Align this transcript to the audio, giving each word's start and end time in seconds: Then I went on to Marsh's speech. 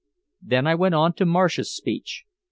Then 0.41 0.65
I 0.65 0.73
went 0.73 0.95
on 0.95 1.13
to 1.13 1.27
Marsh's 1.27 1.69
speech. 1.75 2.25